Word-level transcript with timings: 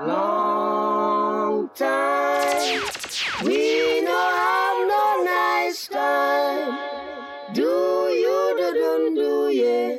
long 0.00 1.68
time. 1.74 2.82
We 3.44 4.00
no 4.00 4.18
have 4.18 4.88
no 4.88 5.22
nice 5.24 5.86
time. 5.88 6.78
Do 7.52 7.62
you 7.62 8.54
do 8.56 8.72
do 8.72 9.14
do 9.14 9.50
yeah? 9.50 9.96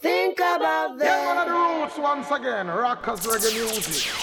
Think 0.00 0.38
about 0.38 0.98
that. 0.98 1.04
Yeah, 1.04 1.26
one 1.26 1.38
of 1.38 1.46
the 1.46 1.54
roots 1.82 1.98
once 1.98 2.30
again. 2.30 2.68
Rockers 2.68 3.26
reggae 3.26 3.52
music. 3.54 4.14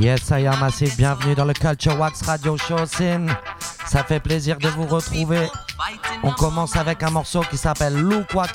Yes, 0.00 0.30
I 0.30 0.48
bienvenue 0.96 1.34
dans 1.34 1.44
le 1.44 1.52
Culture 1.52 1.98
Wax 1.98 2.22
Radio 2.22 2.56
Show 2.56 2.86
Sin. 2.86 3.26
Ça 3.86 4.04
fait 4.04 4.20
plaisir 4.20 4.58
de 4.58 4.68
vous 4.68 4.86
retrouver. 4.86 5.48
On 6.22 6.30
commence 6.30 6.76
avec 6.76 7.02
un 7.02 7.10
morceau 7.10 7.40
qui 7.50 7.56
s'appelle 7.56 7.94
Look 7.94 8.32
What 8.32 8.46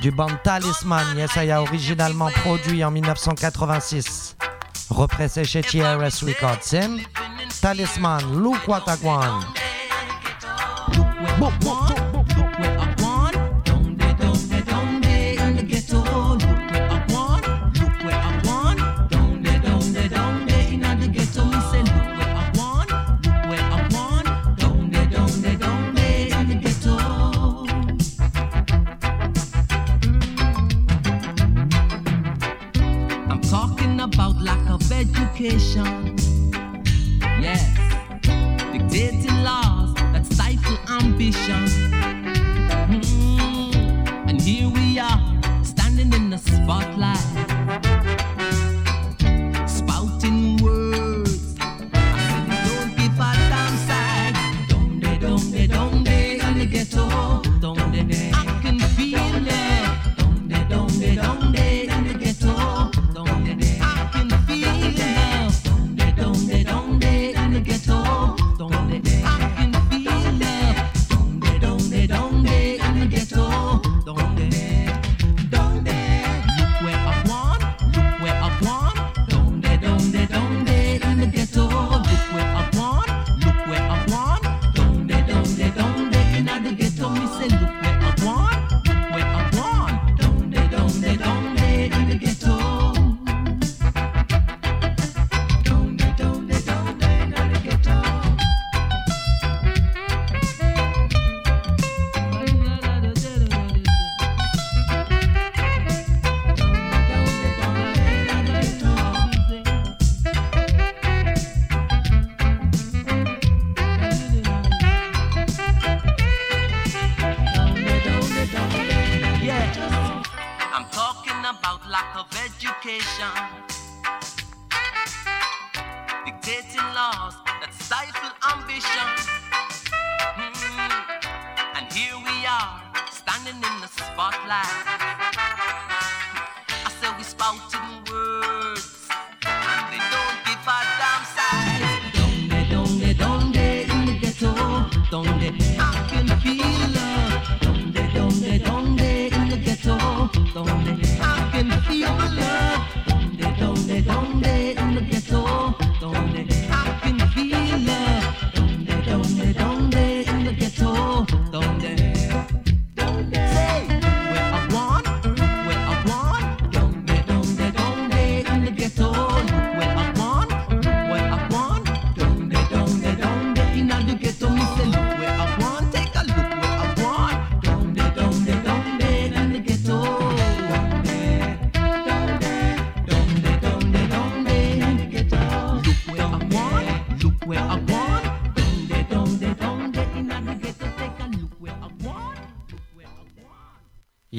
du 0.00 0.10
band 0.10 0.30
Talisman. 0.42 1.04
Yes, 1.16 1.36
I 1.36 1.50
a 1.50 1.60
originalement 1.60 2.30
produit 2.30 2.82
en 2.82 2.90
1986. 2.90 4.36
Repressé 4.88 5.44
chez 5.44 5.60
TRS 5.60 6.24
Records. 6.24 6.62
Sin, 6.62 6.98
Talisman, 7.60 8.22
Look 8.32 8.66
What 8.66 8.84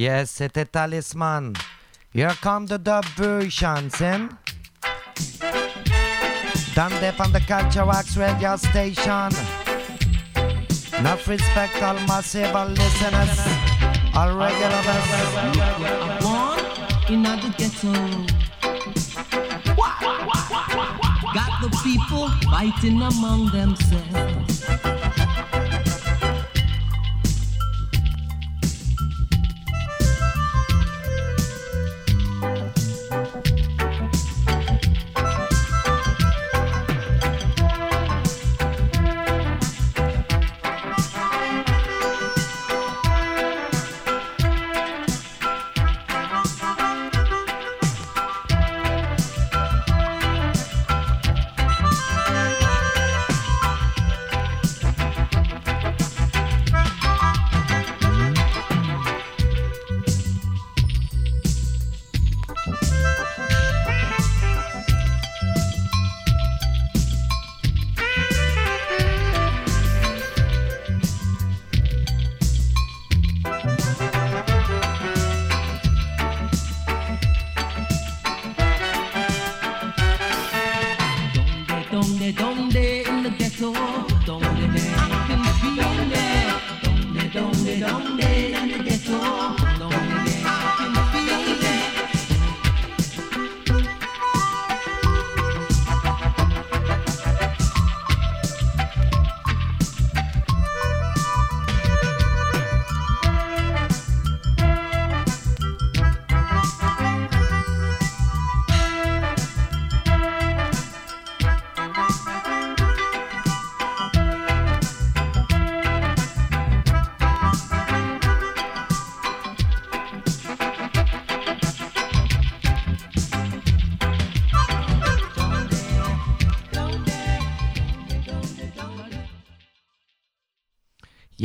Yes, 0.10 0.32
c'était 0.32 0.66
Talisman. 0.66 1.54
Here 2.16 2.34
come 2.42 2.66
the 2.66 2.80
dub 2.80 3.06
version, 3.16 3.92
Sim. 3.92 4.30
Eh? 4.84 5.48
Done 6.74 6.94
there 7.00 7.14
on 7.20 7.32
the 7.32 7.40
Culture 7.42 7.86
Wax 7.86 8.18
radio 8.18 8.56
station. 8.56 9.30
Enough 10.98 11.28
respect 11.28 11.80
all 11.84 12.00
massive 12.08 12.56
all 12.56 12.70
listeners, 12.70 13.40
all 14.16 14.36
regulars. 14.36 14.88
Look 15.46 15.62
I 15.62 16.18
born 16.22 17.14
in 17.14 17.22
the 17.22 17.54
ghetto. 17.56 17.94
Got 21.36 21.62
the 21.62 21.70
people 21.84 22.30
fighting 22.50 23.00
among 23.00 23.52
themselves. 23.52 25.09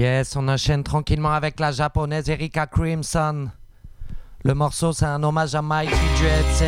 Yes, 0.05 0.37
on 0.37 0.47
enchaîne 0.49 0.83
tranquillement 0.85 1.33
avec 1.33 1.59
la 1.59 1.73
japonaise 1.73 2.29
Erika 2.29 2.67
Crimson. 2.67 3.49
Le 4.43 4.53
morceau, 4.53 4.93
c'est 4.93 5.06
un 5.06 5.23
hommage 5.23 5.55
à 5.55 5.62
Mikey 5.62 5.97
Dreadson. 6.19 6.65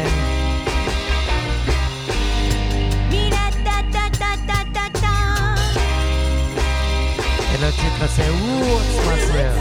Et 7.53 7.59
le 7.61 7.71
titre, 7.73 8.07
c'est 8.09 8.31
What's 8.31 8.97
Myself. 9.07 9.57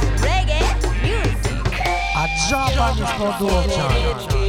A 2.16 2.27
Japanese 2.50 3.12
production. 3.18 4.44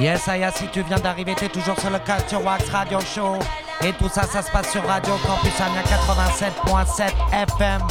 Yes, 0.00 0.26
Aya, 0.28 0.50
si 0.50 0.66
tu 0.68 0.80
viens 0.82 0.98
d'arriver, 0.98 1.34
t'es 1.34 1.50
toujours 1.50 1.78
sur 1.78 1.90
le 1.90 1.98
Culture 1.98 2.42
Wax 2.42 2.70
Radio 2.70 3.00
Show. 3.00 3.38
Et 3.82 3.92
tout 3.92 4.08
ça, 4.08 4.22
ça 4.22 4.40
se 4.40 4.50
passe 4.50 4.72
sur 4.72 4.82
Radio 4.86 5.12
Campus 5.26 5.52
Ania 5.60 5.82
87.7 5.82 7.12
FM. 7.32 7.82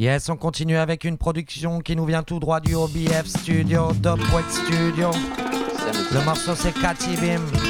Yes, 0.00 0.30
on 0.30 0.36
continue 0.36 0.78
avec 0.78 1.04
une 1.04 1.18
production 1.18 1.80
qui 1.80 1.94
nous 1.94 2.06
vient 2.06 2.22
tout 2.22 2.40
droit 2.40 2.58
du 2.58 2.74
OBF 2.74 3.26
Studio, 3.26 3.92
Dubquake 3.92 4.50
Studio. 4.50 5.10
Le 6.14 6.24
morceau 6.24 6.54
c'est 6.54 6.72
Cathy 6.72 7.16
Bim. 7.16 7.69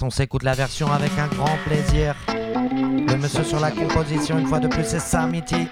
On 0.00 0.10
s'écoute 0.10 0.44
la 0.44 0.54
version 0.54 0.92
avec 0.92 1.10
un 1.18 1.26
grand 1.26 1.56
plaisir. 1.66 2.14
Le 2.28 3.16
monsieur 3.16 3.42
sur 3.42 3.58
la 3.58 3.70
composition, 3.70 4.38
une 4.38 4.46
fois 4.46 4.60
de 4.60 4.68
plus, 4.68 4.84
c'est 4.84 5.00
Samiti. 5.00 5.68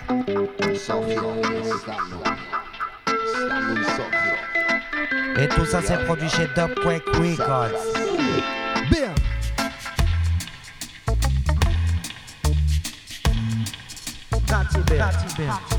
Et 5.38 5.48
tout 5.48 5.64
ça 5.66 5.80
s'est 5.82 5.98
produit 6.04 6.28
chez 6.28 6.46
Dubquake 6.56 7.06
Records. 7.14 7.70
Bien. 8.90 9.14
Bien. 15.36 15.75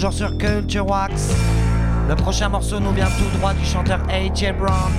toujours 0.00 0.14
sur 0.14 0.38
Culture 0.38 0.88
Wax. 0.88 1.34
Le 2.08 2.16
prochain 2.16 2.48
morceau 2.48 2.80
nous 2.80 2.92
vient 2.92 3.08
tout 3.18 3.38
droit 3.38 3.52
du 3.52 3.62
chanteur 3.66 4.00
AJ 4.08 4.54
Brown. 4.58 4.90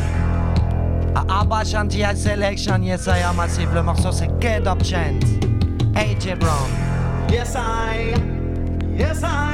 À 1.15 1.41
Abba 1.41 1.63
Selection, 1.65 2.83
yes 2.83 3.07
I 3.07 3.23
am 3.23 3.35
massive. 3.35 3.73
Le 3.73 3.81
morceau 3.81 4.11
c'est 4.11 4.29
Get 4.39 4.67
Up 4.67 4.83
Chant. 4.83 5.19
AJ 5.95 6.35
Brown. 6.39 6.69
Yes 7.31 7.55
I, 7.55 8.13
yes 8.95 9.23
I. 9.23 9.50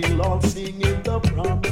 we'll 0.00 0.22
all 0.22 0.40
sing 0.42 0.80
in 0.80 1.02
the 1.02 1.20
promise. 1.20 1.67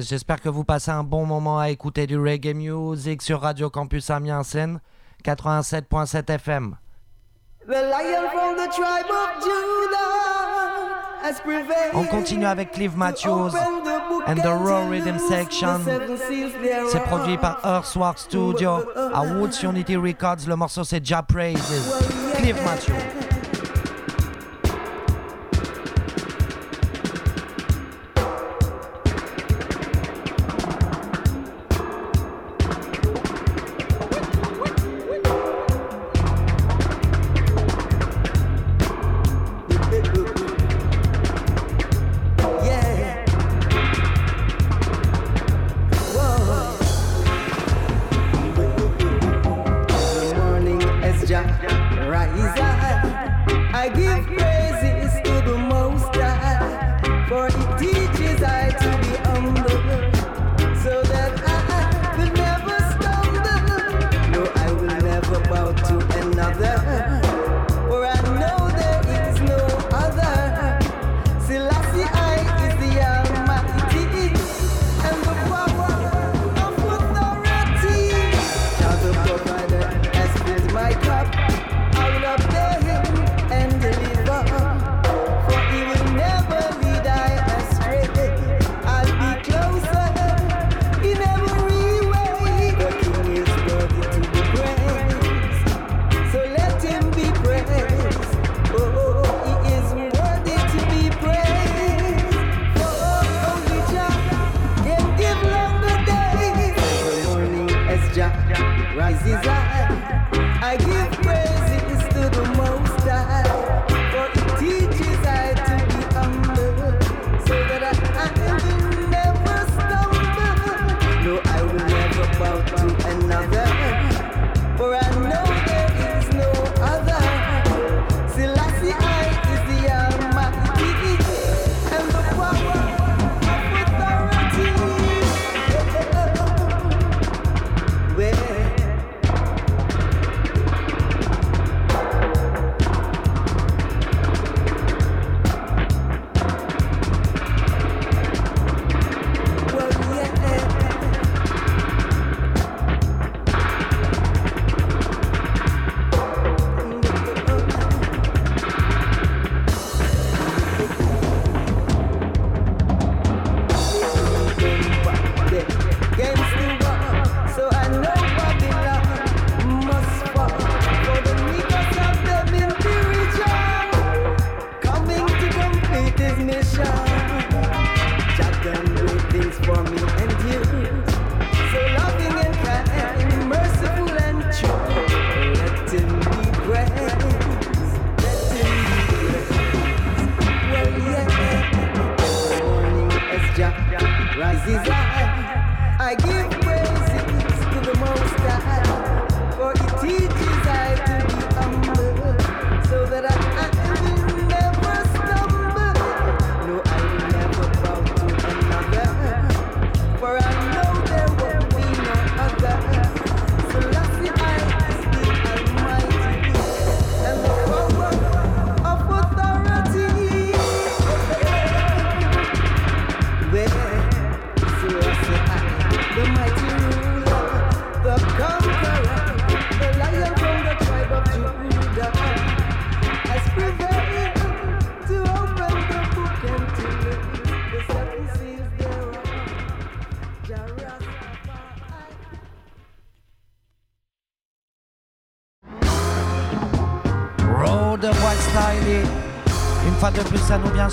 J'espère 0.00 0.40
que 0.40 0.48
vous 0.48 0.64
passez 0.64 0.90
un 0.90 1.02
bon 1.02 1.26
moment 1.26 1.58
à 1.58 1.70
écouter 1.70 2.06
du 2.06 2.18
reggae 2.18 2.54
music 2.54 3.20
sur 3.20 3.40
Radio 3.40 3.68
Campus 3.68 4.10
Amiens 4.10 4.42
87.7 5.24 6.30
FM. 6.30 6.76
On 11.94 12.04
continue 12.04 12.46
avec 12.46 12.72
Clive 12.72 12.96
Matthews 12.96 13.50
and 14.26 14.36
the 14.36 14.46
Raw 14.46 14.88
Rhythm 14.88 15.18
Section. 15.18 15.80
C'est 16.90 17.02
produit 17.02 17.36
par 17.36 17.60
Earthwork 17.64 18.18
Studio 18.18 18.82
à 19.12 19.22
Woods 19.22 19.62
Unity 19.62 19.96
Records. 19.96 20.46
Le 20.48 20.56
morceau 20.56 20.84
c'est 20.84 21.04
Ja 21.04 21.22
Praises. 21.22 22.02
Clive 22.36 22.62
Matthews. 22.64 23.21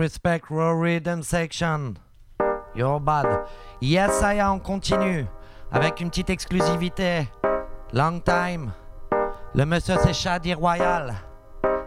respect, 0.00 0.50
raw 0.50 0.72
rhythm 0.72 1.22
section. 1.22 1.98
You're 2.74 2.98
bad. 3.00 3.46
Yes, 3.80 4.22
I 4.22 4.34
am, 4.38 4.54
on 4.54 4.60
continue. 4.60 5.26
Avec 5.70 6.00
une 6.00 6.08
petite 6.08 6.30
exclusivité. 6.30 7.28
Long 7.92 8.20
time. 8.20 8.72
Le 9.54 9.64
monsieur 9.66 9.96
c'est 10.02 10.14
Shady 10.14 10.54
Royal. 10.54 11.14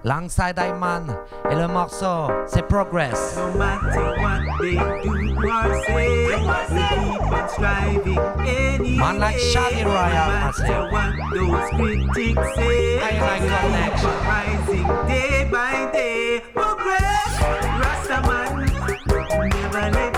Longside 0.03 0.59
Iman. 0.59 1.07
Et 1.49 1.55
le 1.55 1.67
morceau 1.67 2.29
c'est 2.45 2.67
Progress. 2.67 3.35
No 3.37 3.57
matter 3.57 4.21
what 4.21 4.41
they 4.59 4.75
do 4.75 5.49
or 5.49 5.83
say, 5.85 6.27
we 6.27 6.35
keep 6.35 7.31
on 7.31 7.49
striving 7.49 8.19
anyway. 8.45 8.97
Man 8.97 9.19
like 9.19 9.39
Shady 9.39 9.83
Royal, 9.83 10.27
no 10.27 10.33
matter 10.33 10.91
what 10.91 11.13
those 11.33 11.69
critics 11.71 12.55
say, 12.55 12.99
I 12.99 13.19
like 13.21 13.43
connection. 13.61 14.09
rising 14.27 15.07
day 15.07 15.49
by 15.51 15.91
day. 15.91 16.41
Progress. 16.53 17.72
Never 18.09 19.91
let 19.91 20.12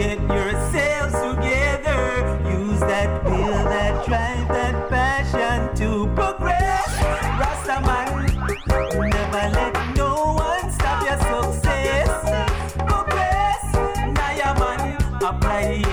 get 0.00 0.20
yourselves 0.22 1.12
together. 1.28 2.02
Use 2.48 2.80
that 2.80 3.22
will, 3.24 3.64
that 3.74 4.06
drive, 4.06 4.48
that 4.48 4.88
passion 4.88 5.76
to 5.76 6.06
progress. 6.14 6.88
Rastaman, 7.40 8.08
never 9.14 9.46
let 9.58 9.96
no 9.96 10.32
one 10.48 10.72
stop 10.72 11.04
your 11.04 11.18
success. 11.52 12.10
Progress, 12.88 13.62
Naya 14.16 14.52
man, 14.58 14.96
apply 15.22 15.84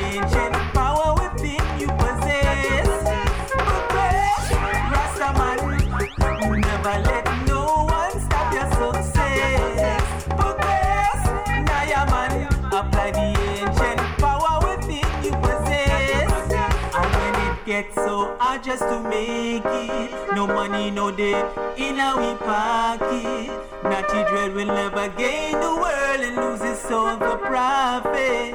hard 18.58 18.64
just 18.64 18.84
to 18.84 19.00
make 19.10 19.64
it, 19.66 20.36
no 20.36 20.48
money, 20.48 20.92
no 20.92 21.12
day 21.12 21.40
in 21.78 21.96
we 21.96 22.36
pocket. 22.38 23.50
Natty 23.84 24.24
Dread 24.30 24.54
will 24.54 24.66
never 24.66 25.10
gain 25.10 25.54
the 25.54 25.76
world 25.76 26.22
and 26.22 26.36
lose 26.36 26.62
his 26.62 26.80
soul 26.80 27.18
for 27.18 27.38
profit. 27.38 28.54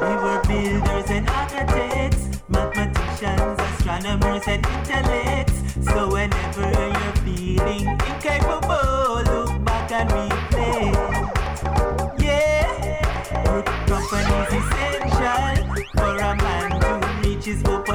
We 0.00 0.14
were 0.22 0.42
builders 0.48 1.10
and 1.10 1.28
architects, 1.28 2.42
mathematicians, 2.48 3.60
astronomers, 3.60 4.42
and 4.46 4.66
intellects. 4.66 5.58
So 5.92 6.12
whenever 6.12 6.70
you're 6.72 7.16
feeling 7.24 7.88
incapable, 7.88 8.81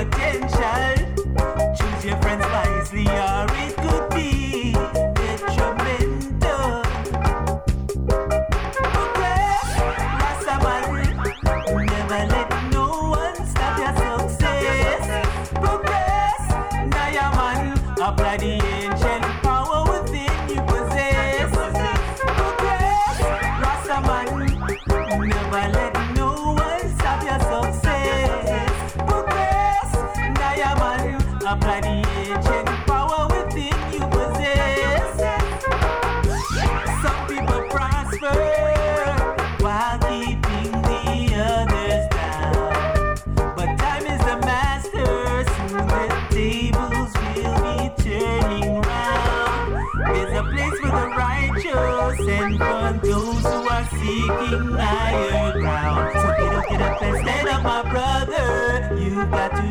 potential. 0.06 0.97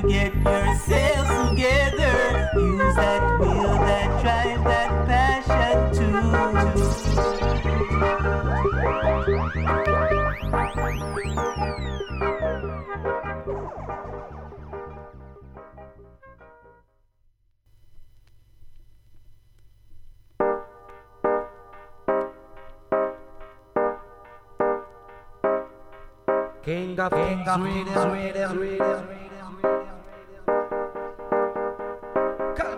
To 0.03 0.09
get 0.09 0.35
yourself 0.35 1.51
together. 1.51 2.51
Use 2.55 2.95
that 2.97 3.39
will, 3.41 3.63
that 3.63 4.23
drive, 4.23 4.65
that 4.65 5.07
passion 5.07 5.95
too. 5.95 6.07
King 26.65 26.99
of 26.99 27.13
King 27.13 27.47
of 27.47 27.61
Sweden, 27.61 29.16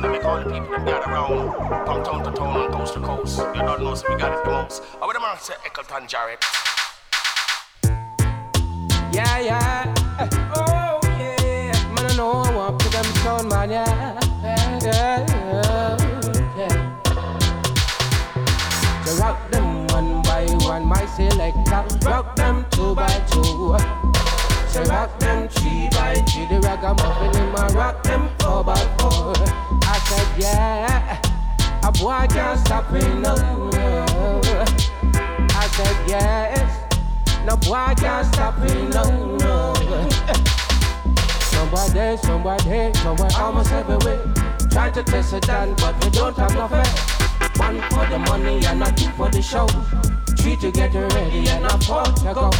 sound 0.00 0.04
that 0.04 0.18
make 0.18 0.24
all 0.24 0.38
the 0.38 0.44
people 0.44 0.70
them 0.70 0.84
gather 0.84 1.10
around 1.10 1.52
from 1.86 2.04
town 2.04 2.24
to 2.24 2.30
town 2.30 2.60
and 2.60 2.72
coast 2.72 2.94
to 2.94 3.00
coast. 3.00 3.38
You 3.54 3.62
don't 3.62 3.82
know 3.82 3.94
so 3.94 4.06
we 4.08 4.16
got 4.18 4.32
it 4.38 4.44
the 4.44 4.50
most. 4.50 4.82
I 5.00 5.06
would 5.06 5.16
have 5.16 5.40
say 5.40 5.54
Eccleton 5.64 6.06
Jarrett. 6.06 6.44
Yeah, 9.12 9.38
yeah. 9.40 9.94
Oh, 10.54 11.00
yeah. 11.18 11.72
Man, 11.94 12.06
I 12.06 12.16
know 12.16 12.30
I 12.30 12.54
want 12.54 12.80
to 12.80 12.88
them 12.90 13.04
sound, 13.22 13.48
man, 13.48 13.70
yeah. 13.70 14.20
Yeah, 14.82 15.26
yeah, 15.26 15.96
yeah. 16.56 16.74
To 19.04 19.10
rock 19.20 19.50
them 19.50 19.86
one 19.88 20.22
by 20.22 20.46
one, 20.66 20.84
my 20.86 21.06
selector. 21.06 22.08
Rock 22.08 22.36
them 22.36 22.66
two 22.70 22.94
by 22.94 23.08
two. 23.30 23.76
So 24.68 24.82
rock 24.84 25.18
them 25.18 25.48
three 25.48 25.88
by 25.90 26.14
three. 26.28 26.46
The 26.46 26.60
ragamuffin 26.62 27.42
in 27.42 27.52
my 27.52 27.66
rock 27.68 28.02
them 28.04 28.28
four 28.38 28.62
by 28.62 28.76
four. 28.98 29.67
I 29.90 29.98
said, 30.00 30.28
yeah. 30.38 31.18
A 31.82 31.90
boy 31.90 32.26
can't 32.28 32.60
stop 32.60 32.92
me, 32.92 33.00
no. 33.00 33.34
I 35.56 35.66
said, 35.72 35.96
yes. 36.06 36.68
No 37.46 37.56
boy 37.56 37.94
can't 37.96 38.26
stop 38.26 38.58
me, 38.58 38.88
no. 38.92 39.04
Somebody, 41.40 42.18
somebody, 42.18 42.92
somewhere 42.98 43.30
almost 43.38 43.72
everywhere. 43.72 44.20
Trying 44.70 44.92
to 44.92 45.02
test 45.02 45.32
it 45.32 45.46
down, 45.46 45.74
but 45.76 45.94
we 46.04 46.10
don't 46.10 46.36
have 46.36 46.52
no 46.54 46.68
fair. 46.68 46.84
One 47.56 47.80
for 47.88 48.04
the 48.10 48.18
money 48.18 48.66
and 48.66 48.80
not 48.80 48.94
two 48.94 49.08
for 49.12 49.30
the 49.30 49.40
show. 49.40 49.66
Three 50.36 50.56
to 50.56 50.70
get 50.70 50.92
ready 50.92 51.48
and 51.48 51.64
a 51.64 51.78
four 51.78 52.04
to 52.04 52.34
go. 52.34 52.50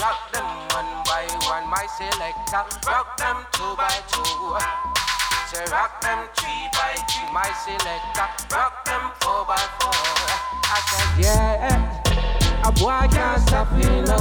Rock 0.00 0.32
them 0.32 0.48
one 0.72 0.92
by 1.04 1.26
one, 1.44 1.68
my 1.68 1.86
selector. 1.98 2.64
Rock 2.88 3.18
them 3.18 3.44
two 3.52 3.76
by 3.76 4.00
two. 4.10 5.13
So 5.54 5.60
rock 5.70 6.00
them 6.00 6.18
three 6.34 6.66
by 6.72 6.94
three, 7.08 7.30
my 7.32 7.48
selector. 7.64 8.26
Rock 8.52 8.84
them 8.86 9.12
four 9.20 9.44
by 9.46 9.56
four. 9.78 9.94
I 10.64 10.80
said, 10.90 11.24
yeah. 11.24 12.02
A 12.64 12.72
boy 12.72 13.06
can't 13.14 13.40
stop 13.40 13.70
me, 13.70 13.84
no. 14.02 14.18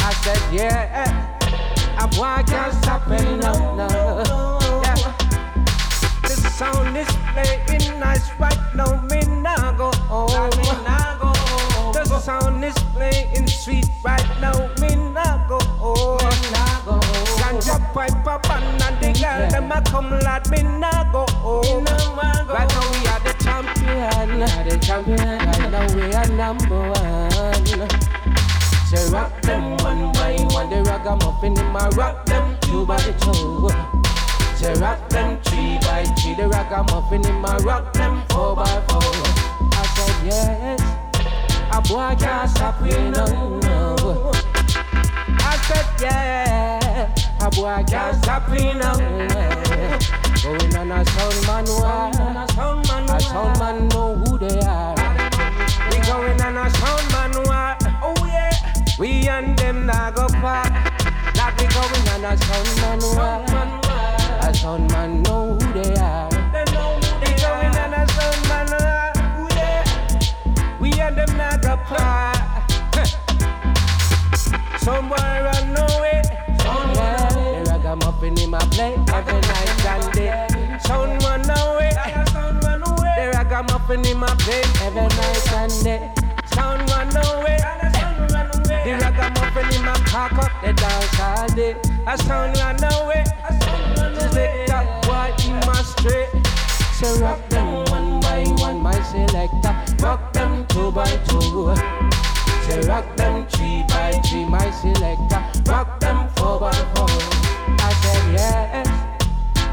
I 0.00 0.12
said, 0.24 0.42
yeah. 0.52 1.38
A 2.02 2.08
boy 2.08 2.42
can't 2.50 2.74
stop 2.82 3.06
me, 3.06 3.18
no, 3.36 3.76
no. 3.76 4.58
Yeah. 4.82 5.14
The 6.22 6.50
sound 6.50 6.96
is 6.96 7.06
playing 7.32 8.00
nice 8.00 8.28
right 8.40 8.58
now, 8.74 9.02
me 9.02 9.20
nah 9.40 9.70
go 9.76 9.92
home. 10.08 10.50
The 11.92 12.18
sound 12.18 12.64
is 12.64 12.74
playing 12.92 13.46
sweet 13.46 13.88
right 14.04 14.26
now, 14.40 14.68
me 14.80 14.96
nah 15.12 15.46
go 15.46 15.60
home. 15.78 16.71
Ganja 17.62 17.78
pipe 17.92 18.26
up 18.26 18.50
and 18.50 18.80
the 19.00 19.12
girl 19.20 19.50
them 19.50 19.72
a 19.72 19.82
come 19.82 20.18
lad, 20.20 20.50
me 20.50 20.62
nah 20.62 21.04
go 21.12 21.26
home. 21.38 21.84
Right 21.84 22.68
now 22.68 22.90
we 22.90 23.06
are 23.06 23.20
the 23.20 23.32
champion, 23.42 24.40
the 24.68 24.78
champion. 24.78 25.38
Right 25.38 25.70
now 25.70 25.86
we 25.94 26.12
are 26.12 26.28
number 26.28 26.90
one. 26.90 27.66
Say 28.86 29.10
rock 29.10 29.40
them 29.42 29.76
one 29.78 30.12
by 30.12 30.36
one, 30.50 30.70
the 30.70 30.82
ragamuffin 30.82 31.58
in 31.58 31.66
my 31.66 31.88
rock 31.90 32.26
them 32.26 32.56
two 32.62 32.84
by 32.84 32.96
two. 32.98 33.70
Say 34.56 34.74
rock 34.80 35.08
them 35.08 35.40
three 35.42 35.78
by 35.82 36.04
three, 36.18 36.34
the 36.34 36.48
ragamuffin 36.48 37.24
in 37.26 37.40
my 37.40 37.56
rock 37.58 37.92
them 37.92 38.22
four 38.30 38.56
by 38.56 38.82
four. 38.88 39.02
I 39.72 39.86
said 39.94 40.26
yes, 40.26 40.80
a 41.72 41.80
boy 41.80 42.16
can't 42.18 42.50
stop 42.50 42.80
me 42.82 42.90
no 42.90 43.58
no. 43.60 44.32
I 45.44 45.56
said 45.68 45.86
yeah, 46.00 46.81
a 47.42 47.50
boy 47.50 47.84
can't 47.88 48.16
stop 48.22 48.48
me 48.48 48.72
no. 48.72 48.92
Going 50.42 50.76
on 50.76 50.92
a 50.92 51.04
sound 51.04 51.46
man 51.46 51.64
war, 51.66 52.10
a 52.36 53.20
sound 53.20 53.58
man 53.58 53.88
know 53.88 54.14
who 54.14 54.38
they 54.38 54.60
are. 54.60 54.94
We 55.90 55.98
going 56.06 56.40
on 56.40 56.56
a 56.56 56.70
sound 56.70 57.12
man 57.12 57.32
war, 57.44 57.76
oh 58.02 58.14
yeah. 58.26 58.50
We 58.98 59.28
and 59.28 59.58
them 59.58 59.86
not 59.86 60.14
go 60.14 60.28
part. 60.28 60.72
Like 61.36 61.56
we 61.58 61.66
going 61.66 62.08
on 62.14 62.24
a 62.24 62.36
sound 62.36 62.76
man 62.80 63.00
war. 63.16 63.44
A 64.40 64.54
sound 64.54 64.90
man 64.92 65.22
know 65.22 65.54
who 65.54 65.72
they 65.72 65.94
are. 65.96 66.28
We 67.22 67.30
going 67.42 67.76
on 67.82 67.94
a 67.94 68.06
sound 68.08 68.48
man 68.48 68.68
oh 68.72 69.48
yeah. 69.56 69.82
We 70.80 70.92
and 71.00 71.16
them 71.16 71.36
not 71.36 71.60
go 71.62 71.76
part. 71.76 72.38
Somewhere 74.78 75.51
cock 90.28 90.44
up 90.44 90.52
the 90.62 90.72
dance 90.72 91.20
all 91.20 91.48
day. 91.48 91.74
A 92.06 92.16
sound 92.18 92.56
run 92.58 92.76
away. 92.94 93.24
Just 94.14 94.34
let 94.34 94.66
that 94.68 94.86
boy 95.02 95.28
in 95.46 95.56
my 95.66 95.82
straight. 95.82 96.30
So 96.94 97.08
rock 97.20 97.40
them 97.48 97.84
one 97.90 98.20
by 98.20 98.44
one, 98.62 98.80
my 98.80 98.98
selector. 99.02 99.74
Rock 100.04 100.32
them 100.32 100.64
two 100.68 100.92
by 100.92 101.10
two. 101.26 101.74
Say 102.66 102.80
rock 102.86 103.16
them 103.16 103.46
three 103.48 103.82
by 103.88 104.12
three, 104.24 104.44
my 104.44 104.70
selector. 104.70 105.42
Rock 105.68 105.98
them 105.98 106.28
four 106.36 106.60
by 106.60 106.72
four. 106.94 107.08
I 107.88 107.92
said 108.02 108.24
yes, 108.38 108.88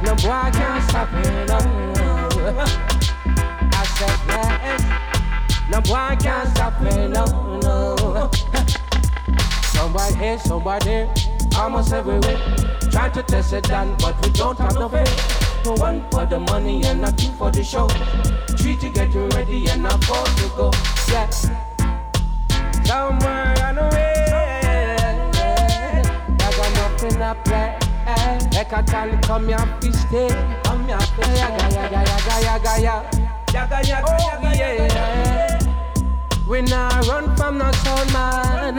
no 0.03 0.15
boy 0.15 0.49
can't 0.57 0.83
stop 0.89 1.11
me 1.13 1.29
no. 1.45 1.59
I 3.71 3.85
said 3.97 4.19
yes, 4.27 4.81
no 5.69 5.79
boy 5.81 6.15
can't 6.19 6.49
stop 6.55 6.81
me 6.81 7.07
no 7.07 7.25
no. 7.59 8.58
Somebody 9.79 10.15
here, 10.15 10.39
somebody 10.39 10.85
there, 10.85 11.13
almost 11.57 11.93
everywhere. 11.93 12.37
Try 12.91 13.09
to 13.09 13.23
test 13.23 13.53
it 13.53 13.63
down, 13.63 13.95
but 13.99 14.15
we 14.21 14.31
don't 14.33 14.57
have 14.59 14.75
no 14.75 14.89
faith. 14.89 15.09
One 15.79 16.03
for 16.11 16.25
the 16.25 16.39
money 16.39 16.83
and 16.83 17.01
not 17.01 17.17
two 17.17 17.31
for 17.31 17.49
the 17.49 17.63
show. 17.63 17.87
Three 18.57 18.75
to 18.77 18.89
get 18.89 19.13
you 19.13 19.27
ready 19.29 19.67
and 19.69 19.83
not 19.83 20.03
four 20.03 20.25
to 20.25 20.47
go. 20.55 20.71
Yeah 21.09 21.29
somewhere 22.89 23.53
on 23.67 23.75
the 23.75 23.85
way. 23.93 24.97
I 26.41 26.49
got 26.57 26.69
nothing 26.79 27.15
to 27.21 27.35
play. 27.45 27.69
Like 28.55 28.73
I 28.73 28.81
can 28.81 29.21
come 29.21 29.47
here 29.47 29.67
to 29.81 29.93
stay. 29.93 30.29
Come 30.63 30.87
here 30.87 30.97
to 30.97 31.05
stay. 31.05 31.37
Yaga, 31.37 31.65
yaga, 31.77 31.99
yaga, 32.09 32.35
yaga, 32.47 32.73
yaga. 32.81 32.95
Yaga, 33.53 33.87
yaga, 33.87 34.07
oh, 34.07 34.53
yeah. 34.53 35.48
We 36.49 36.61
not 36.63 37.07
run 37.07 37.35
from 37.35 37.59
no 37.59 37.71
sound 37.71 38.11
man. 38.11 38.75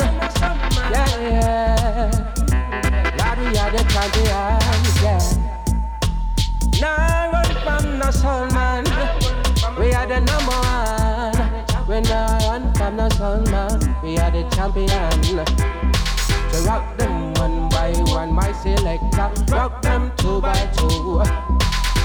Yeah, 0.90 1.20
yeah. 1.20 2.10
Lord, 3.16 3.38
we 3.38 3.56
are 3.58 3.70
the 3.70 3.84
champions, 3.94 4.96
yeah. 5.00 5.22
Nah 6.80 7.30
run 7.30 7.54
from 7.62 7.98
no 8.00 8.10
sound 8.10 8.52
man. 8.54 8.84
We 9.78 9.94
are 9.94 10.04
the 10.04 10.18
number 10.18 10.50
one. 10.50 11.86
We 11.86 12.00
nah 12.00 12.38
run 12.48 12.74
from 12.74 12.96
no 12.96 13.08
sound 13.10 13.48
man. 13.52 13.96
We 14.02 14.18
are 14.18 14.32
the 14.32 14.42
champion. 14.50 15.46
So 16.50 16.64
rock 16.66 16.96
them 16.98 17.34
one 17.34 17.68
by 17.68 17.92
one, 18.12 18.32
my 18.32 18.50
selector. 18.50 19.30
Rock 19.54 19.80
them 19.80 20.10
two 20.16 20.40
by 20.40 20.66
two. 20.76 21.22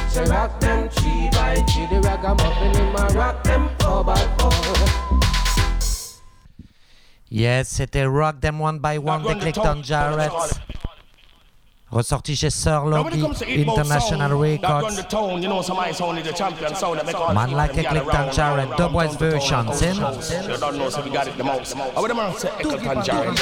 So 0.10 0.24
rock 0.26 0.60
them 0.60 0.90
three 0.90 1.30
by 1.32 1.56
three. 1.68 1.88
The 1.88 2.02
ragamuffin 2.04 2.76
in 2.80 2.94
my 2.94 3.08
rock 3.16 3.44
them 3.44 3.72
four 3.80 4.04
by 4.04 4.22
four. 4.38 5.25
Yes, 7.32 7.68
c'était 7.70 8.06
Rock 8.06 8.40
Them 8.40 8.62
One 8.62 8.80
by 8.80 8.98
One 8.98 9.24
d'Eccleton 9.24 9.82
Jarrett. 9.84 10.32
Ressorti 11.92 12.36
chez 12.36 12.50
Sir 12.50 12.82
Now 12.84 13.04
Loki 13.04 13.22
comes 13.22 13.40
to 13.40 13.46
inbound 13.46 13.78
International 13.78 14.02
sound 14.02 14.22
that 14.22 14.32
run 14.32 14.42
Records. 14.42 14.96
the 14.98 15.04
town, 15.04 15.42
you 15.42 15.48
know 15.48 15.62
some 15.62 15.78
my 15.78 15.92
sound 15.92 16.18
is 16.18 16.26
the 16.26 16.34
champion 16.34 16.76
sound 16.76 16.98
that 17.00 17.06
make 17.06 17.16
all 17.16 17.28
the 17.30 17.34
Man 17.34 17.52
like 17.52 17.74
them 17.74 17.86
a 17.86 18.04
gather 18.04 18.32
Jarrett, 18.34 18.70
round, 18.70 18.80
Dubwise 18.80 19.20
round, 19.20 19.22
round, 19.22 19.68
version, 19.70 19.74
sin? 19.74 19.98
round, 20.02 20.18
round. 20.18 20.50
You 20.50 20.58
don't 20.58 20.78
know 20.78 20.90
so 20.90 21.02
we 21.04 21.10
got 21.12 21.28
it 21.28 21.38
the 21.38 21.44
most. 21.44 21.76
I 21.78 22.02
would 22.02 22.12
have 22.12 22.38
say 22.40 22.50
Eccleton 22.60 23.04
Jarrett. 23.04 23.40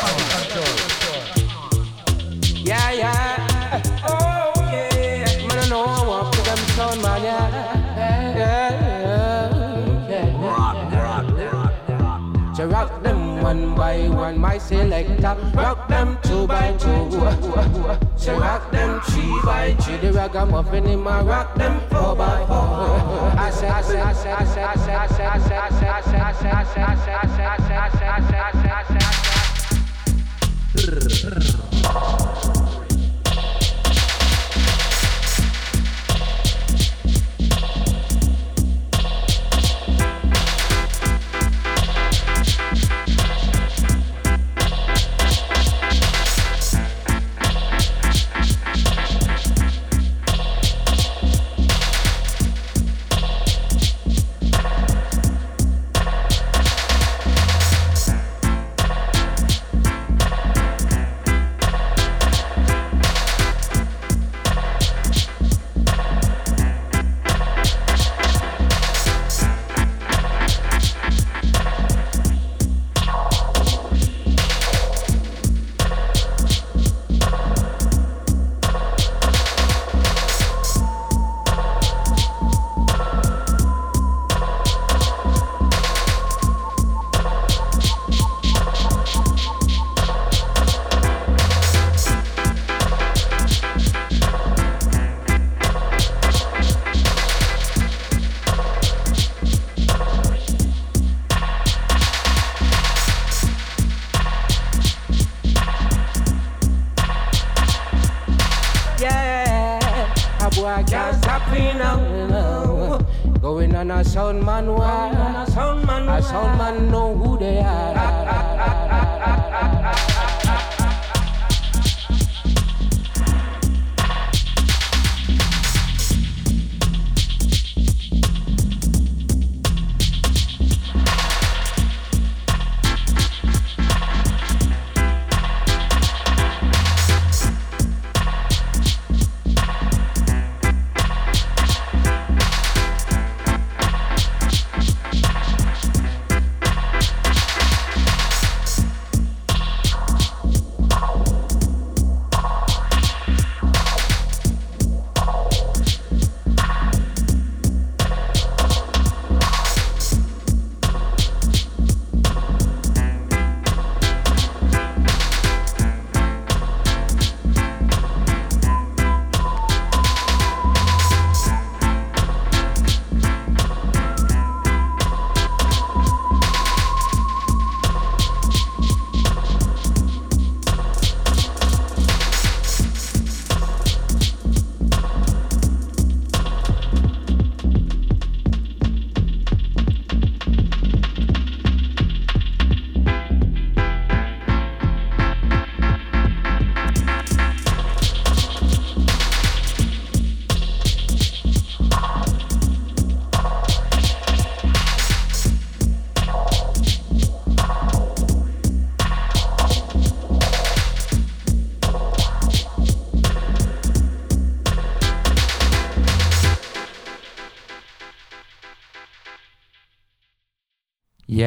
Yeah, 2.66 2.92
yeah. 2.92 3.63
One 13.54 13.76
by 13.76 14.10
one. 14.10 14.38
My 14.40 14.58
selector, 14.58 15.36
rock 15.54 15.88
them 15.88 16.18
two 16.24 16.48
by 16.48 16.74
two. 16.74 17.10
Say 18.18 18.36
rock 18.38 18.72
them 18.72 19.02
three 19.02 19.40
by 19.46 19.76
three. 19.80 19.98
The 19.98 20.14
ragamuffin 20.14 20.86
in 20.88 21.00
my 21.02 21.22
rock 21.22 21.56
them 21.56 21.80
four 21.90 22.16
by 22.16 22.46
four. 22.48 22.58
I 23.40 23.52
say, 23.52 23.68
I 23.68 23.82
say, 23.82 24.02
I 24.02 24.14
say, 24.14 24.32
I 24.32 24.46
say, 24.46 24.64
I 24.64 24.76
say, 24.76 24.94
I 24.94 25.08
say, 25.08 25.26
I 25.26 25.38
say, 25.38 25.56
I 25.56 25.70
say, 25.70 25.88
I 25.88 26.02
say, 26.02 26.20
I 26.20 26.32
say, 26.34 26.50
I 26.50 26.64
say, 26.64 26.82
I 26.82 26.96
say, 26.96 27.14
I 27.14 27.28
say, 27.28 27.44
I 27.44 27.58
say, 27.58 27.76
I 27.76 27.90
say, 27.90 28.08
I 28.08 28.22
say, 28.22 28.40
I 28.40 28.54
say, 28.54 28.70
I 28.70 29.10
say. 32.34 32.43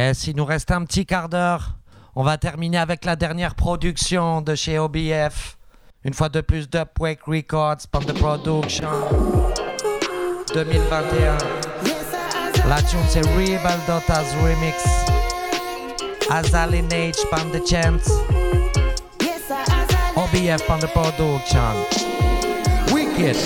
Yes, 0.06 0.28
il 0.28 0.36
nous 0.36 0.44
reste 0.44 0.70
un 0.70 0.84
petit 0.84 1.04
quart 1.04 1.28
d'heure. 1.28 1.78
On 2.14 2.22
va 2.22 2.38
terminer 2.38 2.78
avec 2.78 3.04
la 3.04 3.16
dernière 3.16 3.56
production 3.56 4.40
de 4.40 4.54
chez 4.54 4.78
OBF. 4.78 5.58
Une 6.04 6.14
fois 6.14 6.28
de 6.28 6.40
plus, 6.42 6.70
Dubwake 6.70 7.24
Records, 7.26 7.88
Pump 7.90 8.06
the 8.06 8.12
Production 8.12 8.88
2021. 10.54 11.38
La 12.68 12.80
tune 12.82 13.00
c'est 13.08 13.22
Rebel 13.22 13.80
Dota's 13.88 14.32
Remix. 14.36 14.76
Azalin 16.30 16.86
H, 16.90 17.28
Pump 17.28 17.50
the 17.50 17.68
Chance. 17.68 18.08
OBF, 20.14 20.64
Pump 20.68 20.82
the 20.82 20.88
Production. 20.92 21.74
Wicked. 22.94 23.36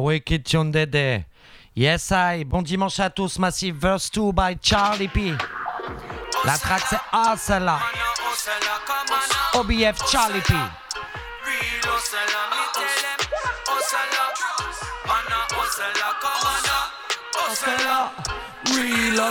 Wicked 0.00 0.44
Tune 0.44 0.70
Dede. 0.70 1.24
Yes, 1.76 2.12
I. 2.12 2.44
Bon 2.44 2.62
dimanche 2.62 3.00
à 3.00 3.10
tous. 3.10 3.38
Massive 3.38 3.76
Verse 3.76 4.10
2 4.10 4.32
by 4.32 4.56
Charlie 4.60 5.08
P. 5.08 5.32
La 6.44 6.56
track 6.58 6.82
c'est 6.88 7.00
Asala. 7.12 7.78
OBF 9.54 9.98
Charlie 10.10 10.40
P. 10.40 10.54
Real 18.76 19.30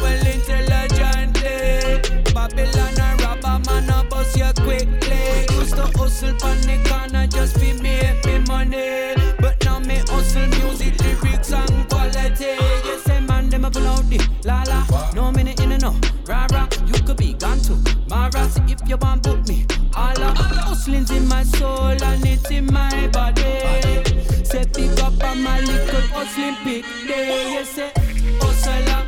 well 0.00 0.26
intelligently. 0.26 2.00
Babylon 2.32 3.00
and 3.00 3.20
robber 3.22 3.58
man 3.66 3.90
a 3.90 4.04
bust 4.08 4.36
you 4.36 4.52
quickly. 4.62 5.49
Used 5.70 5.82
to 5.82 5.98
hustle 5.98 6.34
pon 6.40 6.60
the 6.62 6.82
corner 6.88 7.28
just 7.28 7.54
be 7.60 7.72
make 7.74 8.24
me 8.26 8.38
money. 8.48 9.14
But 9.38 9.64
now 9.64 9.78
me 9.78 9.98
hustle 10.08 10.48
music, 10.48 10.98
lyrics 10.98 11.52
and 11.52 11.88
quality. 11.88 12.56
Yes, 12.86 13.04
say 13.04 13.20
man 13.20 13.48
them 13.50 13.64
a 13.64 13.70
pull 13.70 13.86
out 13.86 14.02
the 14.10 14.18
la 14.44 14.64
la. 14.66 15.12
No 15.14 15.30
minute 15.30 15.60
in 15.60 15.70
a 15.70 15.78
no. 15.78 15.94
Rah 16.26 16.48
rah, 16.50 16.66
you 16.86 16.94
could 17.04 17.18
be 17.18 17.34
gone 17.34 17.60
to 17.60 17.76
Mara. 18.08 18.48
See 18.50 18.62
if 18.66 18.80
you 18.88 18.96
want 18.96 19.22
book 19.22 19.46
me. 19.46 19.64
Allah, 19.94 20.34
hustling's 20.66 21.12
in 21.12 21.28
my 21.28 21.44
soul 21.44 22.02
and 22.02 22.26
it's 22.26 22.50
in 22.50 22.66
my 22.66 23.06
body. 23.12 24.02
Say 24.42 24.64
pick 24.74 24.98
up 25.04 25.22
on 25.22 25.40
my 25.40 25.60
little 25.60 26.00
hustling 26.10 26.56
big 26.64 26.84
day. 27.06 27.52
Yes, 27.54 27.68
say 27.68 27.92
hustler, 28.40 29.06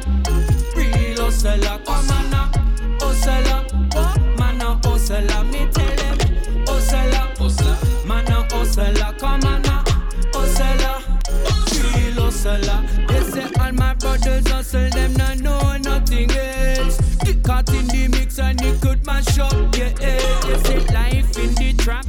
real 0.77 1.25
hustler. 1.25 1.81
Come 1.85 2.11
on 2.11 2.31
now, 2.31 2.51
hustler. 3.01 3.65
Man 4.39 4.61
a 4.61 4.79
hustler? 4.87 5.45
Me 5.51 5.67
tell 5.73 6.12
a 8.83 8.87
hustler. 8.87 9.13
Come 9.19 9.45
on 9.45 9.63
now, 9.63 9.85
hustler, 10.35 10.99
real 11.95 12.25
hustler. 12.25 13.07
They 13.09 13.21
say 13.31 13.49
all 13.61 13.73
my 13.73 13.95
brothers 13.95 14.49
hustle, 14.49 14.91
them 14.91 15.13
not 15.15 15.39
know 15.39 15.77
nothing 15.79 16.31
else. 16.31 16.99
Get 17.25 17.43
caught 17.43 17.69
in 17.71 17.87
the 17.89 18.09
mix 18.09 18.39
and 18.39 18.61
it 18.63 18.81
could 18.81 19.05
mash 19.07 19.39
up 19.39 19.77
your 19.77 19.87
eh. 19.87 20.21
head. 20.21 20.45
You 20.49 20.59
say 20.65 20.79
life 20.93 21.39
in 21.39 21.55
the 21.55 21.75
trap, 21.79 22.07